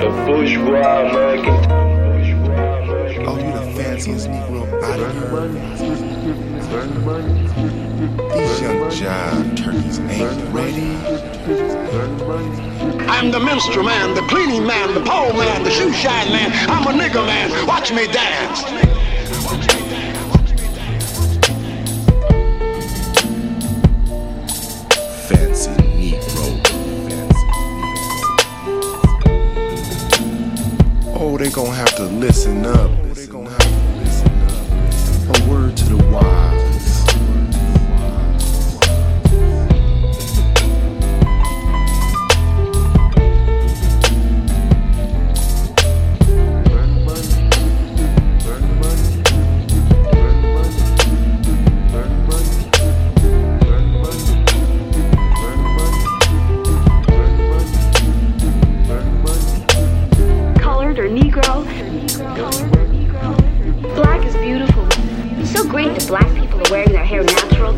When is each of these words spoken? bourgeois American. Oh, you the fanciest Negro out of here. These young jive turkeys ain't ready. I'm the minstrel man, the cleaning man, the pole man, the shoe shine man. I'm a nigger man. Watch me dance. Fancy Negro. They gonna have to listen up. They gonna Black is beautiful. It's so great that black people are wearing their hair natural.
bourgeois 0.00 1.08
American. 1.08 1.54
Oh, 3.26 3.36
you 3.38 3.52
the 3.52 3.72
fanciest 3.74 4.28
Negro 4.28 4.66
out 4.82 5.00
of 5.00 5.12
here. 5.14 5.76
These 8.34 8.60
young 8.60 8.90
jive 8.90 9.56
turkeys 9.56 9.98
ain't 10.00 10.54
ready. 10.54 10.96
I'm 13.08 13.30
the 13.30 13.40
minstrel 13.40 13.84
man, 13.84 14.14
the 14.14 14.22
cleaning 14.22 14.66
man, 14.66 14.92
the 14.92 15.00
pole 15.00 15.32
man, 15.32 15.62
the 15.62 15.70
shoe 15.70 15.92
shine 15.92 16.28
man. 16.30 16.52
I'm 16.68 16.86
a 16.86 16.92
nigger 16.92 17.24
man. 17.26 17.66
Watch 17.66 17.92
me 17.92 18.06
dance. 18.06 18.64
Fancy 25.28 25.70
Negro. 25.70 26.65
They 31.34 31.50
gonna 31.50 31.74
have 31.74 31.94
to 31.96 32.04
listen 32.04 32.64
up. 32.64 32.90
They 33.14 33.26
gonna 33.26 33.65
Black 62.36 64.26
is 64.26 64.36
beautiful. 64.36 64.86
It's 65.40 65.50
so 65.50 65.66
great 65.66 65.98
that 65.98 66.06
black 66.06 66.28
people 66.36 66.60
are 66.60 66.70
wearing 66.70 66.92
their 66.92 67.02
hair 67.02 67.24
natural. 67.24 67.72